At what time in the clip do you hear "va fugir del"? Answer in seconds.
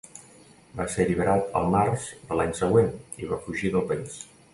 3.33-3.87